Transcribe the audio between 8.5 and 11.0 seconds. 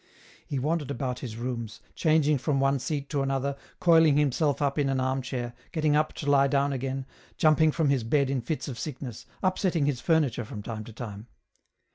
of sickness, upsetting his furniture from time to